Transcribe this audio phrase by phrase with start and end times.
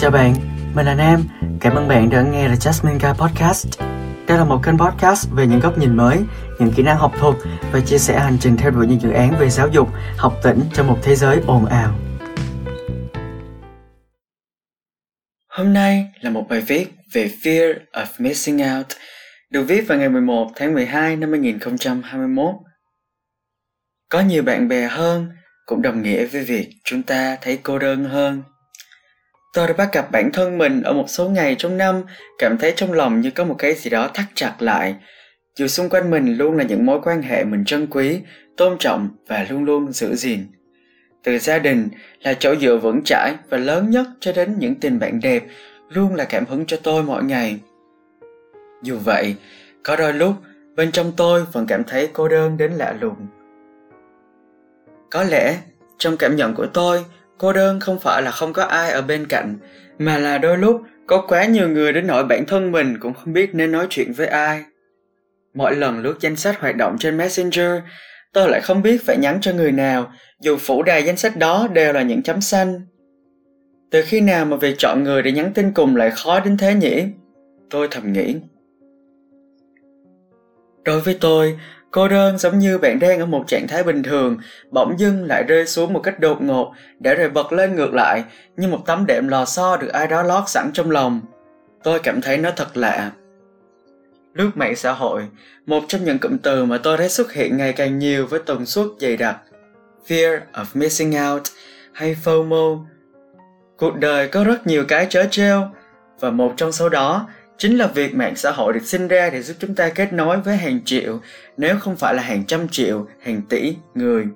[0.00, 0.34] Chào bạn,
[0.74, 1.24] mình là Nam.
[1.60, 3.80] Cảm ơn bạn đã nghe The Jasmine Guy Podcast.
[4.28, 6.18] Đây là một kênh podcast về những góc nhìn mới,
[6.58, 7.36] những kỹ năng học thuật
[7.72, 10.60] và chia sẻ hành trình theo đuổi những dự án về giáo dục, học tỉnh
[10.74, 11.94] trong một thế giới ồn ào.
[15.48, 18.86] Hôm nay là một bài viết về Fear of Missing Out,
[19.50, 22.54] được viết vào ngày 11 tháng 12 năm 2021.
[24.08, 25.28] Có nhiều bạn bè hơn
[25.66, 28.42] cũng đồng nghĩa với việc chúng ta thấy cô đơn hơn.
[29.58, 32.02] Tôi đã bắt gặp bản thân mình ở một số ngày trong năm,
[32.38, 34.94] cảm thấy trong lòng như có một cái gì đó thắt chặt lại.
[35.58, 38.20] Dù xung quanh mình luôn là những mối quan hệ mình trân quý,
[38.56, 40.46] tôn trọng và luôn luôn giữ gìn.
[41.24, 41.88] Từ gia đình
[42.22, 45.44] là chỗ dựa vững chãi và lớn nhất cho đến những tình bạn đẹp
[45.88, 47.58] luôn là cảm hứng cho tôi mỗi ngày.
[48.82, 49.34] Dù vậy,
[49.82, 50.34] có đôi lúc
[50.76, 53.26] bên trong tôi vẫn cảm thấy cô đơn đến lạ lùng.
[55.10, 55.56] Có lẽ
[55.98, 57.04] trong cảm nhận của tôi,
[57.38, 59.56] cô đơn không phải là không có ai ở bên cạnh,
[59.98, 63.32] mà là đôi lúc có quá nhiều người đến nỗi bản thân mình cũng không
[63.32, 64.64] biết nên nói chuyện với ai.
[65.54, 67.70] Mỗi lần lướt danh sách hoạt động trên Messenger,
[68.32, 71.68] tôi lại không biết phải nhắn cho người nào, dù phủ đầy danh sách đó
[71.72, 72.80] đều là những chấm xanh.
[73.90, 76.74] Từ khi nào mà việc chọn người để nhắn tin cùng lại khó đến thế
[76.74, 77.04] nhỉ?
[77.70, 78.36] Tôi thầm nghĩ.
[80.84, 81.58] Đối với tôi,
[81.90, 84.36] Cô đơn giống như bạn đang ở một trạng thái bình thường,
[84.70, 88.24] bỗng dưng lại rơi xuống một cách đột ngột, để rồi bật lên ngược lại,
[88.56, 91.20] như một tấm đệm lò xo được ai đó lót sẵn trong lòng.
[91.82, 93.10] Tôi cảm thấy nó thật lạ.
[94.34, 95.22] Lướt mạng xã hội,
[95.66, 98.66] một trong những cụm từ mà tôi thấy xuất hiện ngày càng nhiều với tần
[98.66, 99.36] suất dày đặc.
[100.08, 101.42] Fear of missing out
[101.92, 102.84] hay FOMO.
[103.76, 105.62] Cuộc đời có rất nhiều cái trớ trêu,
[106.20, 107.28] và một trong số đó
[107.58, 110.40] chính là việc mạng xã hội được sinh ra để giúp chúng ta kết nối
[110.40, 111.20] với hàng triệu,
[111.56, 114.26] nếu không phải là hàng trăm triệu, hàng tỷ người.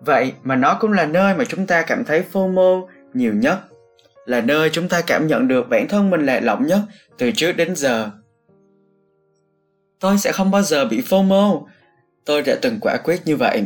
[0.00, 3.58] Vậy mà nó cũng là nơi mà chúng ta cảm thấy fomo nhiều nhất,
[4.26, 6.80] là nơi chúng ta cảm nhận được bản thân mình lạc lõng nhất
[7.18, 8.10] từ trước đến giờ.
[10.00, 11.64] Tôi sẽ không bao giờ bị fomo.
[12.24, 13.64] Tôi đã từng quả quyết như vậy.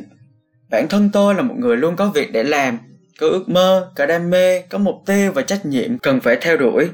[0.71, 2.79] Bản thân tôi là một người luôn có việc để làm,
[3.21, 6.57] có ước mơ, có đam mê, có mục tiêu và trách nhiệm cần phải theo
[6.57, 6.89] đuổi.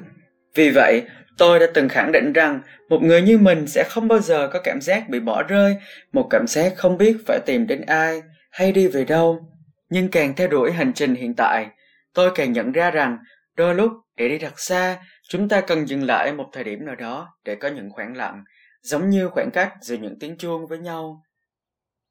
[0.55, 1.03] Vì vậy
[1.39, 4.61] Tôi đã từng khẳng định rằng một người như mình sẽ không bao giờ có
[4.65, 5.77] cảm giác bị bỏ rơi,
[6.13, 9.49] một cảm giác không biết phải tìm đến ai hay đi về đâu.
[9.91, 11.67] Nhưng càng theo đuổi hành trình hiện tại,
[12.15, 13.19] tôi càng nhận ra rằng
[13.57, 14.99] đôi lúc để đi thật xa,
[15.29, 18.45] chúng ta cần dừng lại một thời điểm nào đó để có những khoảng lặng,
[18.83, 21.23] giống như khoảng cách giữa những tiếng chuông với nhau.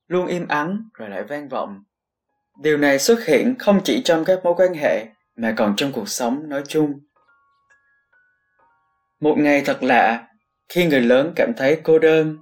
[0.08, 1.84] Luôn im ắng rồi lại vang vọng.
[2.62, 5.06] Điều này xuất hiện không chỉ trong các mối quan hệ
[5.36, 7.00] mà còn trong cuộc sống nói chung.
[9.22, 10.24] Một ngày thật lạ,
[10.70, 12.38] khi người lớn cảm thấy cô đơn.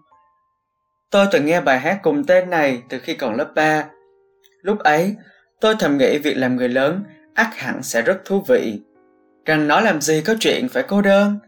[1.12, 3.86] Tôi từng nghe bài hát cùng tên này từ khi còn lớp 3.
[4.62, 5.16] Lúc ấy,
[5.62, 7.04] tôi thầm nghĩ việc làm người lớn
[7.34, 8.80] ắt hẳn sẽ rất thú vị.
[9.46, 11.40] Rằng nó làm gì có chuyện phải cô đơn.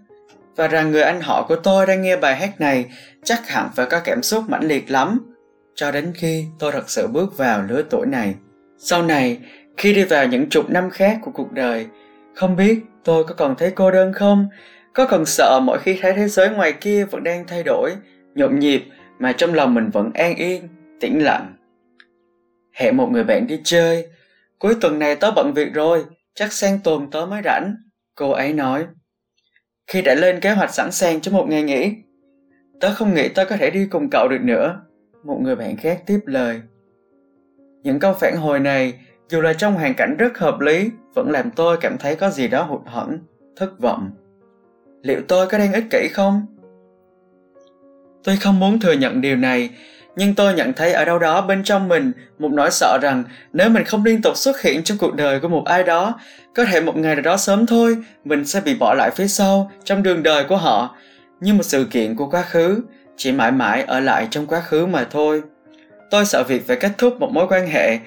[0.55, 2.85] Và rằng người anh họ của tôi đang nghe bài hát này
[3.23, 5.35] chắc hẳn phải có cảm xúc mãnh liệt lắm.
[5.75, 8.35] Cho đến khi tôi thật sự bước vào lứa tuổi này.
[8.77, 9.39] Sau này,
[9.77, 11.87] khi đi vào những chục năm khác của cuộc đời,
[12.35, 14.49] không biết tôi có còn thấy cô đơn không
[14.93, 17.91] có cần sợ mỗi khi thấy thế giới ngoài kia vẫn đang thay đổi,
[18.35, 18.83] nhộn nhịp
[19.19, 20.67] mà trong lòng mình vẫn an yên,
[20.99, 21.53] tĩnh lặng.
[22.71, 24.07] Hẹn một người bạn đi chơi,
[24.59, 27.75] cuối tuần này tớ bận việc rồi, chắc sang tuần tớ mới rảnh,
[28.15, 28.85] cô ấy nói.
[29.87, 31.93] Khi đã lên kế hoạch sẵn sàng cho một ngày nghỉ,
[32.79, 34.81] tớ không nghĩ tớ có thể đi cùng cậu được nữa,
[35.23, 36.61] một người bạn khác tiếp lời.
[37.83, 38.93] Những câu phản hồi này,
[39.29, 42.47] dù là trong hoàn cảnh rất hợp lý, vẫn làm tôi cảm thấy có gì
[42.47, 43.17] đó hụt hẫng,
[43.55, 44.11] thất vọng
[45.01, 46.45] liệu tôi có đang ích kỷ không?
[48.23, 49.69] Tôi không muốn thừa nhận điều này,
[50.15, 53.23] nhưng tôi nhận thấy ở đâu đó bên trong mình một nỗi sợ rằng
[53.53, 56.19] nếu mình không liên tục xuất hiện trong cuộc đời của một ai đó,
[56.55, 59.71] có thể một ngày nào đó sớm thôi, mình sẽ bị bỏ lại phía sau
[59.83, 60.95] trong đường đời của họ.
[61.39, 62.81] Như một sự kiện của quá khứ,
[63.17, 65.41] chỉ mãi mãi ở lại trong quá khứ mà thôi.
[66.11, 67.99] Tôi sợ việc phải kết thúc một mối quan hệ,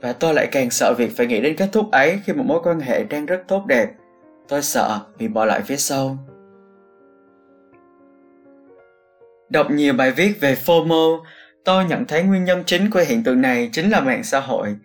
[0.00, 2.60] và tôi lại càng sợ việc phải nghĩ đến kết thúc ấy khi một mối
[2.64, 3.88] quan hệ đang rất tốt đẹp.
[4.48, 6.18] Tôi sợ bị bỏ lại phía sau.
[9.50, 11.24] Đọc nhiều bài viết về FOMO,
[11.64, 14.76] tôi nhận thấy nguyên nhân chính của hiện tượng này chính là mạng xã hội.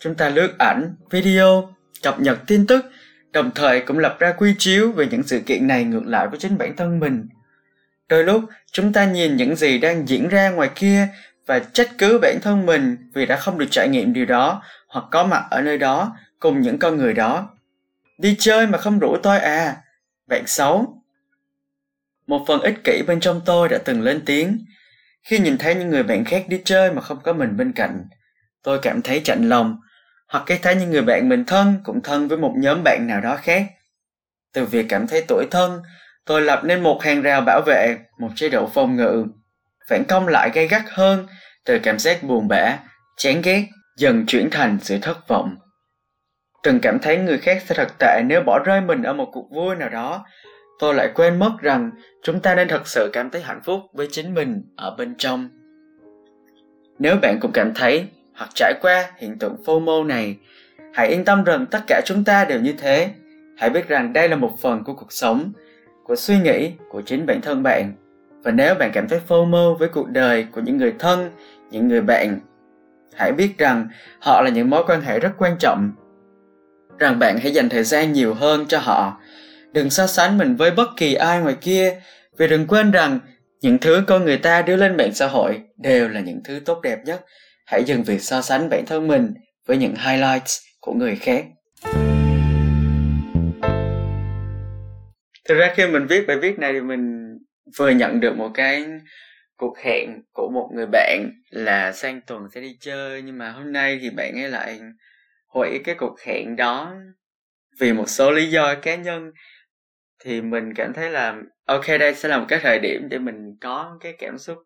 [0.00, 2.84] Chúng ta lướt ảnh, video, cập nhật tin tức,
[3.32, 6.38] đồng thời cũng lập ra quy chiếu về những sự kiện này ngược lại với
[6.38, 7.26] chính bản thân mình.
[8.08, 11.08] Đôi lúc, chúng ta nhìn những gì đang diễn ra ngoài kia
[11.46, 15.04] và trách cứ bản thân mình vì đã không được trải nghiệm điều đó hoặc
[15.10, 17.50] có mặt ở nơi đó cùng những con người đó.
[18.18, 19.76] Đi chơi mà không rủ tôi à,
[20.26, 20.97] bạn xấu,
[22.28, 24.58] một phần ích kỷ bên trong tôi đã từng lên tiếng.
[25.22, 28.04] Khi nhìn thấy những người bạn khác đi chơi mà không có mình bên cạnh,
[28.62, 29.76] tôi cảm thấy chạnh lòng,
[30.28, 33.20] hoặc cái thấy những người bạn mình thân cũng thân với một nhóm bạn nào
[33.20, 33.66] đó khác.
[34.52, 35.82] từ việc cảm thấy tuổi thân
[36.24, 39.26] tôi lập nên một hàng rào bảo vệ một chế độ phòng ngự
[39.88, 41.26] phản công lại gay gắt hơn
[41.64, 42.78] từ cảm giác buồn bã
[43.16, 43.66] chán ghét
[43.96, 45.56] dần chuyển thành sự thất vọng
[46.62, 49.48] từng cảm thấy người khác sẽ thật tệ nếu bỏ rơi mình ở một cuộc
[49.54, 50.26] vui nào đó
[50.78, 51.90] tôi lại quên mất rằng
[52.22, 55.48] chúng ta nên thật sự cảm thấy hạnh phúc với chính mình ở bên trong
[56.98, 60.36] nếu bạn cũng cảm thấy hoặc trải qua hiện tượng FOMO này,
[60.94, 63.10] hãy yên tâm rằng tất cả chúng ta đều như thế.
[63.56, 65.52] Hãy biết rằng đây là một phần của cuộc sống,
[66.04, 67.92] của suy nghĩ của chính bản thân bạn.
[68.42, 71.30] Và nếu bạn cảm thấy FOMO với cuộc đời của những người thân,
[71.70, 72.40] những người bạn,
[73.14, 73.88] hãy biết rằng
[74.20, 75.90] họ là những mối quan hệ rất quan trọng.
[76.98, 79.20] Rằng bạn hãy dành thời gian nhiều hơn cho họ.
[79.72, 82.00] Đừng so sánh mình với bất kỳ ai ngoài kia,
[82.38, 83.20] vì đừng quên rằng
[83.60, 86.80] những thứ con người ta đưa lên mạng xã hội đều là những thứ tốt
[86.82, 87.24] đẹp nhất.
[87.66, 89.34] Hãy dừng việc so sánh bản thân mình
[89.66, 91.44] với những highlights của người khác.
[95.48, 97.36] Thực ra khi mình viết bài viết này thì mình
[97.76, 98.86] vừa nhận được một cái
[99.56, 103.72] cuộc hẹn của một người bạn là sang tuần sẽ đi chơi nhưng mà hôm
[103.72, 104.80] nay thì bạn ấy lại
[105.46, 106.94] hủy cái cuộc hẹn đó
[107.80, 109.32] vì một số lý do cá nhân
[110.24, 111.34] thì mình cảm thấy là,
[111.66, 114.58] ok đây sẽ là một cái thời điểm để mình có cái cảm xúc,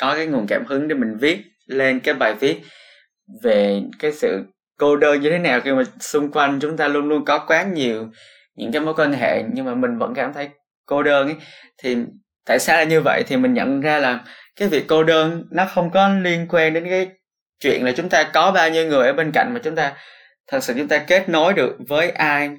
[0.00, 2.60] có cái nguồn cảm hứng để mình viết lên cái bài viết
[3.42, 4.44] về cái sự
[4.78, 7.62] cô đơn như thế nào khi mà xung quanh chúng ta luôn luôn có quá
[7.62, 8.08] nhiều
[8.54, 10.48] những cái mối quan hệ nhưng mà mình vẫn cảm thấy
[10.86, 11.36] cô đơn ấy.
[11.78, 11.96] Thì
[12.46, 13.22] tại sao là như vậy?
[13.26, 14.24] Thì mình nhận ra là
[14.56, 17.08] cái việc cô đơn nó không có liên quan đến cái
[17.60, 19.96] chuyện là chúng ta có bao nhiêu người ở bên cạnh mà chúng ta,
[20.46, 22.50] thật sự chúng ta kết nối được với ai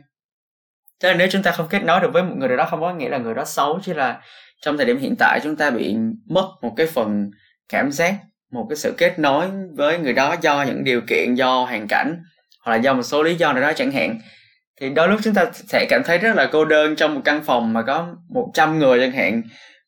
[1.01, 2.81] tức nên nếu chúng ta không kết nối được với một người nào đó không
[2.81, 4.21] có nghĩa là người đó xấu, chỉ là
[4.61, 5.95] trong thời điểm hiện tại chúng ta bị
[6.29, 7.31] mất một cái phần
[7.69, 8.15] cảm giác,
[8.51, 9.45] một cái sự kết nối
[9.77, 12.23] với người đó do những điều kiện, do hoàn cảnh,
[12.65, 14.19] hoặc là do một số lý do nào đó chẳng hạn.
[14.81, 17.43] Thì đôi lúc chúng ta sẽ cảm thấy rất là cô đơn trong một căn
[17.43, 19.41] phòng mà có 100 người chẳng hạn.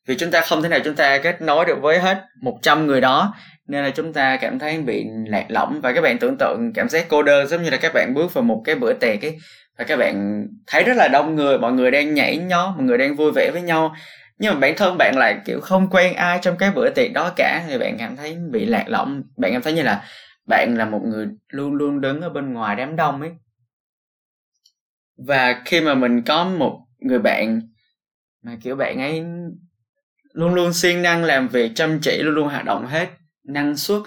[0.07, 3.01] Vì chúng ta không thể nào chúng ta kết nối được với hết 100 người
[3.01, 3.33] đó,
[3.68, 5.81] nên là chúng ta cảm thấy bị lạc lõng.
[5.81, 8.33] Và các bạn tưởng tượng cảm giác cô đơn giống như là các bạn bước
[8.33, 9.38] vào một cái bữa tiệc ấy
[9.77, 12.97] và các bạn thấy rất là đông người, mọi người đang nhảy nhót, mọi người
[12.97, 13.95] đang vui vẻ với nhau.
[14.39, 17.33] Nhưng mà bản thân bạn lại, kiểu, không quen ai trong cái bữa tiệc đó
[17.35, 19.24] cả, thì bạn cảm thấy bị lạc lõng.
[19.38, 20.03] Bạn cảm thấy như là
[20.47, 23.31] bạn là một người luôn luôn đứng ở bên ngoài đám đông ấy.
[25.27, 27.62] Và khi mà mình có một người bạn
[28.44, 29.24] mà, kiểu, bạn ấy
[30.33, 33.09] luôn luôn siêng năng làm việc, chăm chỉ, luôn luôn hoạt động hết,
[33.44, 34.01] năng suất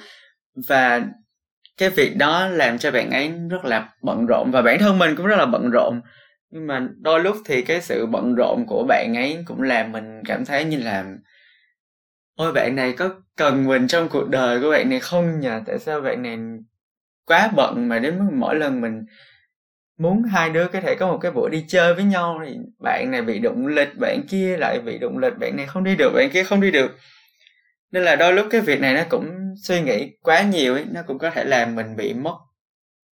[0.69, 1.03] và
[1.81, 5.17] cái việc đó làm cho bạn ấy rất là bận rộn và bản thân mình
[5.17, 6.01] cũng rất là bận rộn.
[6.51, 10.23] Nhưng mà đôi lúc thì cái sự bận rộn của bạn ấy cũng làm mình
[10.27, 11.05] cảm thấy như là,
[12.37, 15.79] ôi, bạn này có cần mình trong cuộc đời của bạn này không nhờ tại
[15.79, 16.39] sao bạn này
[17.27, 19.05] quá bận mà đến mức mỗi lần mình
[19.99, 23.11] muốn hai đứa có thể có một cái buổi đi chơi với nhau thì bạn
[23.11, 26.13] này bị đụng lịch, bạn kia lại bị đụng lịch, bạn này không đi được,
[26.15, 26.99] bạn kia không đi được
[27.93, 29.31] nên là đôi lúc cái việc này nó cũng
[29.63, 32.35] suy nghĩ quá nhiều ấy, nó cũng có thể làm mình bị mất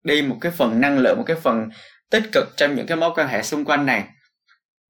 [0.04, 1.70] đi một cái phần năng lượng, một cái phần
[2.10, 4.04] tích cực trong những cái mối quan hệ xung quanh này.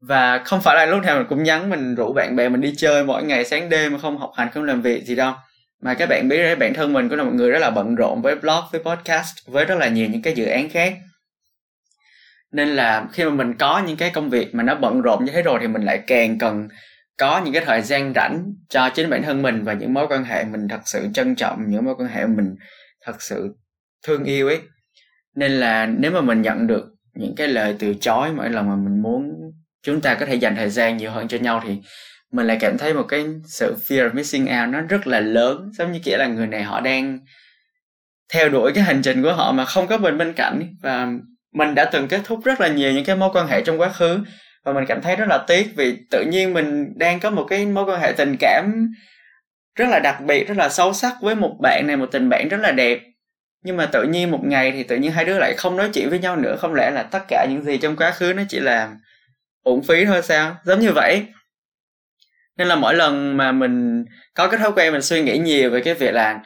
[0.02, 2.74] Và không phải là lúc nào mình cũng nhắn mình, rủ bạn bè mình đi
[2.78, 5.34] chơi mỗi ngày sáng đêm mà không học hành, không làm việc gì đâu.
[5.82, 7.96] Mà các bạn biết đấy, bản thân mình cũng là một người rất là bận
[7.96, 10.94] rộn với blog, với podcast, với rất là nhiều những cái dự án khác.
[12.52, 15.32] Nên là khi mà mình có những cái công việc mà nó bận rộn như
[15.32, 16.68] thế rồi thì mình lại càng cần
[17.18, 20.24] có những cái thời gian rảnh cho chính bản thân mình và những mối quan
[20.24, 22.56] hệ mình thật sự trân trọng, những mối quan hệ mình
[23.06, 23.56] thật sự
[24.06, 24.62] thương yêu ấy.
[25.36, 28.76] Nên là nếu mà mình nhận được những cái lời từ chối mỗi lần mà
[28.76, 29.32] mình muốn
[29.84, 31.78] chúng ta có thể dành thời gian nhiều hơn cho nhau thì
[32.32, 35.72] mình lại cảm thấy một cái sự fear of missing out nó rất là lớn,
[35.78, 37.20] giống như kiểu là người này họ đang
[38.34, 40.76] theo đuổi cái hành trình của họ mà không có mình bên cạnh.
[40.82, 41.08] Và
[41.54, 43.90] mình đã từng kết thúc rất là nhiều những cái mối quan hệ trong quá
[43.90, 44.20] khứ
[44.68, 47.66] và mình cảm thấy rất là tiếc vì tự nhiên mình đang có một cái
[47.66, 48.92] mối quan hệ tình cảm
[49.76, 52.48] rất là đặc biệt rất là sâu sắc với một bạn này một tình bạn
[52.48, 53.00] rất là đẹp.
[53.64, 56.10] Nhưng mà tự nhiên một ngày thì tự nhiên hai đứa lại không nói chuyện
[56.10, 56.58] với nhau nữa.
[56.60, 58.96] Không lẽ là tất cả những gì trong quá khứ nó chỉ là
[59.64, 60.56] uổng phí thôi sao?
[60.66, 61.26] Giống như vậy.
[62.58, 65.82] Nên là mỗi lần mà mình có cái thói quen mình suy nghĩ nhiều về
[65.82, 66.40] cái việc là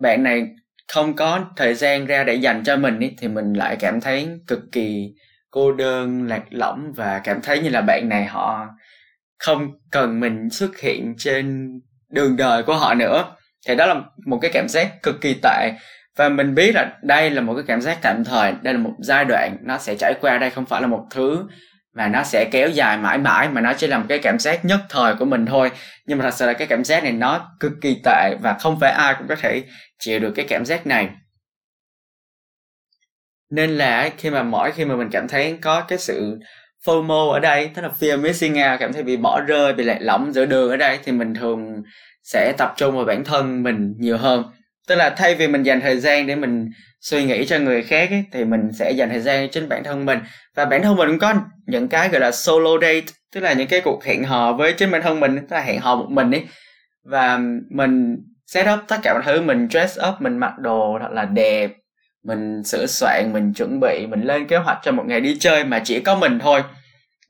[0.00, 0.46] bạn này
[0.88, 4.28] không có thời gian ra để dành cho mình ý, thì mình lại cảm thấy
[4.46, 5.14] cực kỳ
[5.56, 8.66] cô đơn, lạc lõng và cảm thấy như là bạn này họ
[9.38, 11.70] không cần mình xuất hiện trên
[12.10, 13.24] đường đời của họ nữa.
[13.68, 13.94] Thì đó là
[14.26, 15.72] một cái cảm giác cực kỳ tệ.
[16.16, 18.92] Và mình biết là đây là một cái cảm giác tạm thời, đây là một
[18.98, 21.44] giai đoạn, nó sẽ trải qua, đây không phải là một thứ
[21.94, 24.64] mà nó sẽ kéo dài mãi mãi, mà nó chỉ là một cái cảm giác
[24.64, 25.70] nhất thời của mình thôi.
[26.06, 28.80] Nhưng mà thật sự là cái cảm giác này nó cực kỳ tệ và không
[28.80, 29.62] phải ai cũng có thể
[29.98, 31.08] chịu được cái cảm giác này
[33.50, 36.38] nên là khi mà mỗi khi mà mình cảm thấy có cái sự
[36.84, 39.98] FOMO ở đây tức là fear missing out cảm thấy bị bỏ rơi bị lạc
[40.00, 41.82] lõng giữa đường ở đây thì mình thường
[42.26, 44.44] sẽ tập trung vào bản thân mình nhiều hơn.
[44.88, 48.10] Tức là thay vì mình dành thời gian để mình suy nghĩ cho người khác
[48.10, 50.18] ấy, thì mình sẽ dành thời gian cho chính bản thân mình.
[50.56, 51.34] Và bản thân mình cũng có
[51.66, 53.00] những cái gọi là solo date
[53.34, 55.80] tức là những cái cuộc hẹn hò với chính bản thân mình tức là hẹn
[55.80, 56.44] hò một mình ấy.
[57.04, 61.10] Và mình set up tất cả mọi thứ mình dress up mình mặc đồ thật
[61.12, 61.70] là đẹp
[62.26, 65.64] mình sửa soạn, mình chuẩn bị, mình lên kế hoạch cho một ngày đi chơi
[65.64, 66.62] mà chỉ có mình thôi.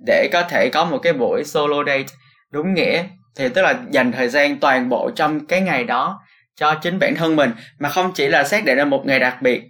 [0.06, 2.04] Để có thể có một cái buổi solo date
[2.52, 3.04] đúng nghĩa.
[3.36, 6.20] Thì tức là dành thời gian toàn bộ trong cái ngày đó
[6.56, 9.42] cho chính bản thân mình, mà không chỉ là xác định ra một ngày đặc
[9.42, 9.62] biệt.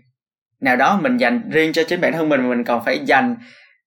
[0.61, 3.37] Nào đó mình dành riêng cho chính bản thân mình mà mình còn phải dành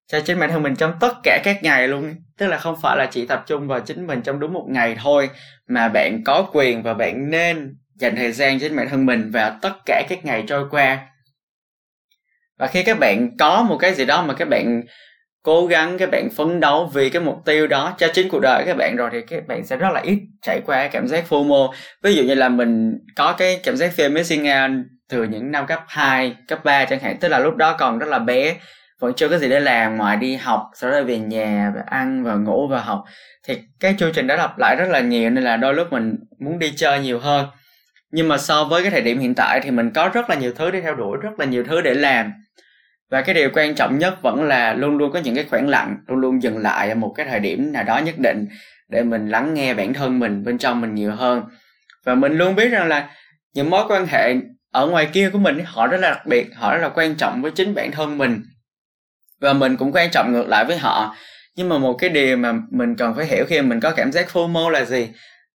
[0.08, 2.98] cho chính bản thân mình trong tất cả các ngày luôn tức là không phải
[2.98, 5.30] là chỉ tập trung vào chính mình trong đúng một ngày thôi,
[5.68, 9.32] mà bạn có quyền và bạn nên dành thời gian cho chính bản thân mình
[9.32, 11.00] và tất cả các ngày trôi qua
[12.60, 14.82] và khi các bạn có một cái gì đó mà các bạn
[15.44, 18.64] cố gắng các bạn phấn đấu vì cái mục tiêu đó cho chính cuộc đời
[18.66, 21.72] các bạn rồi thì các bạn sẽ rất là ít trải qua cảm giác FOMO.
[22.04, 25.66] Ví dụ như là mình có cái cảm giác fear missing out từ những năm
[25.66, 27.18] cấp 2, cấp 3 chẳng hạn.
[27.20, 28.56] Tức là lúc đó còn rất là bé
[29.00, 32.24] vẫn chưa có gì để làm ngoài đi học sau đó về nhà và ăn
[32.24, 33.04] và ngủ và học.
[33.48, 36.16] Thì cái chương trình đã lặp lại rất là nhiều nên là đôi lúc mình
[36.40, 37.46] muốn đi chơi nhiều hơn
[38.12, 40.54] nhưng mà so với cái thời điểm hiện tại thì mình có rất là nhiều
[40.56, 42.34] thứ để theo đuổi, rất là nhiều thứ để làm.
[43.10, 45.98] Và cái điều quan trọng nhất vẫn là luôn luôn có những cái khoảng lặng,
[46.08, 48.48] luôn luôn dừng lại ở một cái thời điểm nào đó nhất định
[48.90, 51.44] để mình lắng nghe bản thân mình, bên trong mình nhiều hơn.
[52.06, 53.10] Và mình luôn biết rằng là
[53.54, 54.36] những mối quan hệ
[54.72, 57.42] ở ngoài kia của mình họ rất là đặc biệt, họ rất là quan trọng
[57.42, 58.42] với chính bản thân mình.
[59.42, 61.16] Và mình cũng quan trọng ngược lại với họ.
[61.56, 64.12] Nhưng mà một cái điều mà mình cần phải hiểu khi mà mình có cảm
[64.12, 65.10] giác FOMO là gì?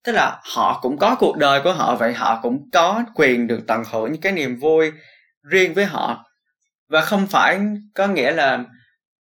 [0.05, 3.61] Tức là họ cũng có cuộc đời của họ, vậy họ cũng có quyền được
[3.67, 4.93] tận hưởng những cái niềm vui
[5.43, 6.25] riêng với họ.
[6.89, 7.61] Và không phải
[7.95, 8.65] có nghĩa là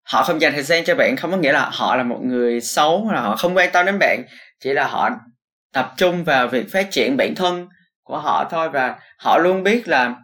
[0.03, 2.61] họ không dành thời gian cho bạn, không có nghĩa là họ là một người
[2.61, 4.23] xấu, là họ không quan tâm đến bạn.
[4.59, 5.09] Chỉ là họ
[5.73, 7.67] tập trung vào việc phát triển bản thân
[8.03, 8.69] của họ thôi.
[8.69, 10.15] Và họ luôn biết là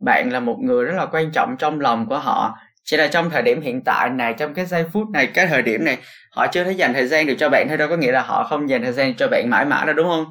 [0.00, 3.30] bạn là một người rất là quan trọng trong lòng của họ chỉ là trong
[3.30, 5.98] thời điểm hiện tại này trong cái giây phút này cái thời điểm này
[6.30, 8.44] họ chưa thấy dành thời gian được cho bạn thôi đâu có nghĩa là họ
[8.44, 10.26] không dành thời gian cho bạn mãi mãi đâu đúng không?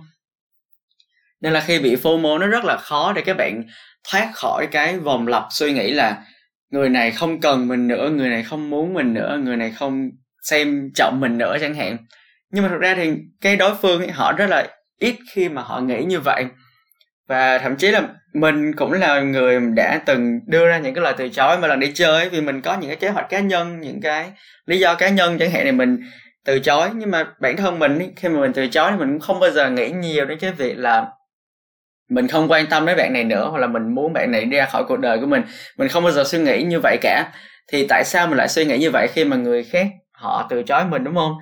[1.41, 3.63] Nên là khi bị FOMO nó rất là khó để các bạn
[4.11, 6.23] thoát khỏi cái vòng lặp suy nghĩ là
[6.69, 10.09] người này không cần mình nữa người này không muốn mình nữa người này không
[10.41, 11.97] xem trọng mình nữa chẳng hạn.
[12.51, 14.67] Nhưng mà thực ra thì cái đối phương ấy, họ rất là
[14.99, 16.45] ít khi mà họ nghĩ như vậy
[17.29, 18.01] và thậm chí là
[18.33, 21.79] mình cũng là người đã từng đưa ra những cái lời từ chối mà lần
[21.79, 24.31] đi chơi, vì mình có những cái kế hoạch cá nhân, những cái
[24.65, 25.99] lý do cá nhân chẳng hạn thì mình
[26.45, 26.89] từ chối.
[26.95, 29.51] Nhưng mà bản thân mình khi mà mình từ chối thì mình cũng không bao
[29.51, 31.05] giờ nghĩ nhiều đến cái việc là
[32.09, 34.57] mình không quan tâm đến bạn này nữa, hoặc là mình muốn bạn này đi
[34.57, 35.41] ra khỏi cuộc đời của mình.
[35.77, 37.31] Mình không bao giờ suy nghĩ như vậy cả.
[37.71, 40.63] Thì tại sao mình lại suy nghĩ như vậy khi mà người khác họ từ
[40.63, 41.33] chối mình, đúng không?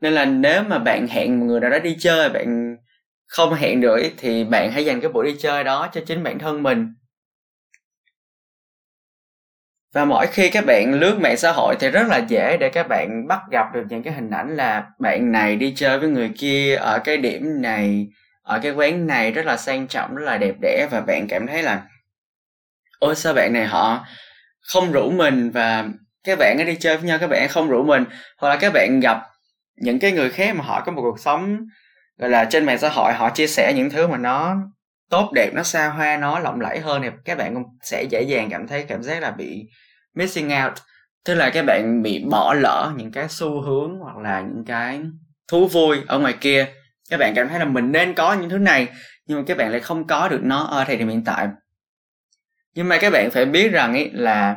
[0.00, 2.76] Nên là nếu mà bạn hẹn một người nào đó đi chơi, bạn
[3.32, 6.38] không hẹn được thì bạn hãy dành cái buổi đi chơi đó cho chính bản
[6.38, 6.94] thân mình.
[9.94, 12.88] Và mỗi khi các bạn lướt mạng xã hội thì rất là dễ để các
[12.88, 16.30] bạn bắt gặp được những cái hình ảnh là bạn này đi chơi với người
[16.38, 18.06] kia ở cái điểm này,
[18.42, 21.46] ở cái quán này rất là sang trọng, rất là đẹp đẽ và bạn cảm
[21.46, 21.82] thấy là
[22.98, 24.06] ôi sao bạn này họ
[24.60, 25.84] không rủ mình và
[26.24, 28.04] các bạn ấy đi chơi với nhau, các bạn không rủ mình?
[28.38, 29.22] Hoặc là các bạn gặp
[29.76, 31.58] những cái người khác mà họ có một cuộc sống
[32.18, 34.56] gọi là trên mạng xã hội họ chia sẻ những thứ mà nó
[35.10, 38.22] tốt, đẹp, nó xa hoa, nó lộng lẫy hơn thì các bạn cũng sẽ dễ
[38.22, 39.64] dàng cảm thấy cảm giác là bị
[40.14, 40.72] missing out.
[41.24, 45.00] Tức là các bạn bị bỏ lỡ những cái xu hướng hoặc là những cái
[45.48, 46.66] thú vui ở ngoài kia.
[47.10, 48.88] Các bạn cảm thấy là mình nên có những thứ này,
[49.26, 51.48] nhưng mà các bạn lại không có được nó ở thời điểm hiện tại.
[52.74, 54.56] Nhưng mà các bạn phải biết rằng ấy là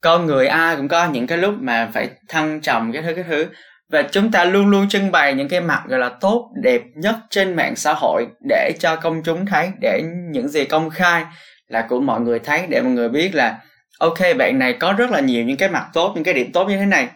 [0.00, 3.24] con người ai cũng có những cái lúc mà phải thăng trầm cái thứ cái
[3.24, 3.46] thứ
[3.90, 7.16] và chúng ta luôn luôn trưng bày những cái mặt gọi là tốt, đẹp nhất
[7.30, 11.24] trên mạng xã hội để cho công chúng thấy, để những gì công khai
[11.68, 13.58] là của mọi người thấy, để mọi người biết là,
[13.98, 16.68] ok, bạn này có rất là nhiều những cái mặt tốt, những cái điểm tốt
[16.68, 17.08] như thế này.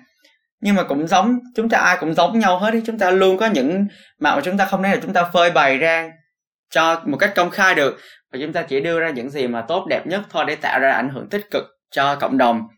[0.61, 3.39] Nhưng mà cũng giống, chúng ta ai cũng giống nhau hết ý chúng ta luôn
[3.39, 3.87] có những
[4.21, 6.11] mặt mà chúng ta không thể là chúng ta phơi bày ra
[6.71, 7.99] cho một cách công khai được.
[8.33, 10.81] Và chúng ta chỉ đưa ra những gì mà tốt, đẹp nhất thôi để tạo
[10.81, 12.69] ra ảnh hưởng tích cực cho cộng đồng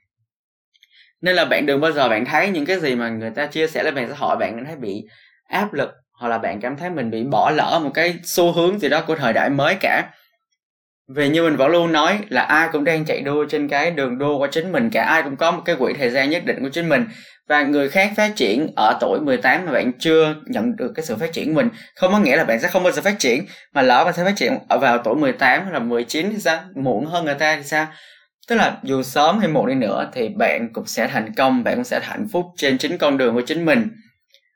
[1.22, 3.66] nên là bạn đừng bao giờ bạn thấy những cái gì mà người ta chia
[3.66, 5.02] sẻ lên mạng xã hội bạn cảm thấy bị
[5.48, 8.78] áp lực, hoặc là bạn cảm thấy mình bị bỏ lỡ một cái xu hướng
[8.78, 10.10] gì đó của thời đại mới cả.
[11.14, 14.18] Vì như mình vẫn luôn nói là ai cũng đang chạy đua trên cái đường
[14.18, 16.62] đua của chính mình cả, ai cũng có một cái quỹ thời gian nhất định
[16.62, 17.04] của chính mình.
[17.48, 21.16] Và người khác phát triển ở tuổi 18 mà bạn chưa nhận được cái sự
[21.16, 23.46] phát triển của mình, không có nghĩa là bạn sẽ không bao giờ phát triển,
[23.74, 26.60] mà lỡ bạn sẽ phát triển ở vào tuổi 18 hoặc là 19 thì sao?
[26.74, 27.86] Muộn hơn người ta thì sao?
[28.49, 31.75] Tức là dù sớm hay muộn đi nữa thì bạn cũng sẽ thành công, bạn
[31.75, 33.88] cũng sẽ hạnh phúc trên chính con đường của chính mình.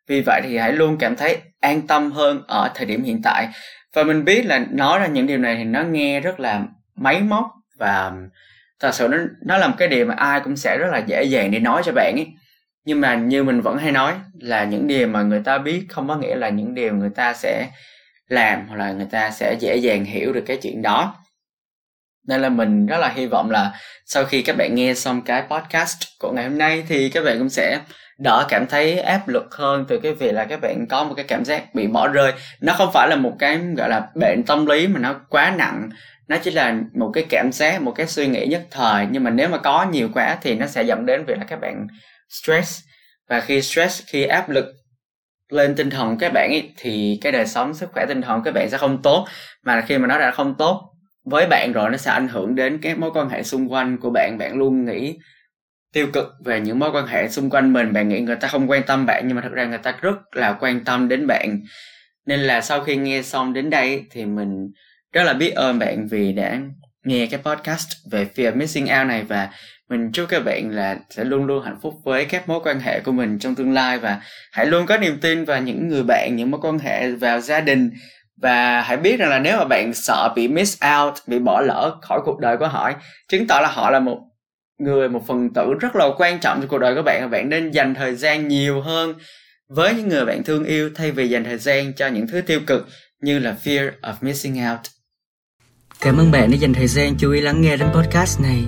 [0.09, 3.49] Vì vậy thì hãy luôn cảm thấy an tâm hơn ở thời điểm hiện tại.
[3.95, 6.62] Và mình biết là nói ra những điều này thì nó nghe rất là
[6.95, 7.47] máy móc
[7.78, 8.12] và
[8.81, 11.25] thật sự nó nó là một cái điều mà ai cũng sẽ rất là dễ
[11.25, 12.26] dàng để nói cho bạn ấy.
[12.85, 16.09] Nhưng mà như mình vẫn hay nói là những điều mà người ta biết không
[16.09, 17.69] có nghĩa là những điều người ta sẽ
[18.28, 21.14] làm hoặc là người ta sẽ dễ dàng hiểu được cái chuyện đó
[22.26, 23.73] nên là mình rất là hy vọng là
[24.06, 27.38] sau khi các bạn nghe xong cái podcast của ngày hôm nay thì các bạn
[27.38, 27.80] cũng sẽ
[28.18, 31.25] đỡ cảm thấy áp lực hơn từ cái việc là các bạn có một cái
[31.28, 32.33] cảm giác bị bỏ rơi.
[32.61, 35.88] Nó không phải là một cái gọi là bệnh tâm lý mà nó quá nặng.
[36.28, 39.06] Nó chỉ là một cái cảm giác một cái suy nghĩ nhất thời.
[39.11, 41.61] Nhưng mà nếu mà có nhiều quá thì nó sẽ dẫn đến việc là các
[41.61, 41.87] bạn
[42.28, 42.80] stress.
[43.28, 44.66] Và khi stress khi áp lực
[45.50, 48.54] lên tinh thần các bạn ấy, thì cái đời sống sức khỏe tinh thần các
[48.54, 49.26] bạn sẽ không tốt.
[49.62, 50.96] Mà khi mà nó đã không tốt
[51.30, 54.11] với bạn rồi nó sẽ ảnh hưởng đến các mối quan hệ xung quanh của
[54.11, 54.38] bạn.
[54.38, 55.18] Bạn luôn nghĩ
[55.92, 57.92] tiêu cực về những mối quan hệ xung quanh mình.
[57.92, 60.16] Bạn nghĩ người ta không quan tâm bạn, nhưng mà thật ra người ta rất
[60.33, 61.61] là quan tâm đến bạn.
[62.26, 64.71] Nên là sau khi nghe xong đến đây thì mình
[65.12, 66.61] rất là biết ơn bạn vì đã
[67.04, 69.23] nghe cái podcast về fear missing out này.
[69.23, 69.49] Và
[69.88, 73.00] mình chúc các bạn là sẽ luôn luôn hạnh phúc với các mối quan hệ
[73.00, 73.99] của mình trong tương lai.
[73.99, 74.21] Và
[74.52, 77.61] hãy luôn có niềm tin vào những người bạn, những mối quan hệ vào gia
[77.61, 77.90] đình
[78.43, 81.97] và hãy biết rằng là nếu mà bạn sợ bị miss out bị bỏ lỡ
[82.02, 82.90] khỏi cuộc đời của họ
[83.28, 84.19] chứng tỏ là họ là một
[84.78, 87.49] người một phần tử rất là quan trọng trong cuộc đời của bạn và bạn
[87.49, 89.14] nên dành thời gian nhiều hơn
[89.69, 92.61] với những người bạn thương yêu thay vì dành thời gian cho những thứ tiêu
[92.66, 92.88] cực
[93.23, 94.81] như là fear of missing out
[96.00, 98.64] Cảm ơn bạn đã dành thời gian chú ý lắng nghe đến podcast này.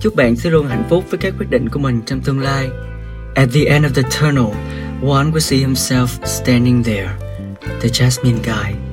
[0.00, 2.68] Chúc bạn sẽ luôn hạnh phúc với các quyết định của mình trong tương lai.
[3.34, 4.54] At the end of the tunnel,
[5.02, 7.10] one will see himself standing there,
[7.80, 8.85] the Jasmine guy.